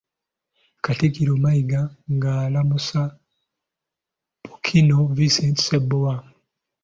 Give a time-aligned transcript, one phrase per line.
[0.83, 1.81] Katikkiro Mayiga
[2.15, 3.01] nga alamusa
[4.43, 6.13] Ppookino Vincent Ssebbowa.